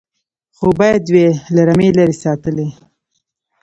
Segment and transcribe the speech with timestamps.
[0.57, 2.67] خو باید وي له رمې لیري ساتلی